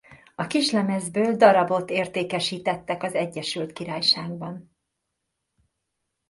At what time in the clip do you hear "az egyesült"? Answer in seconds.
3.03-3.73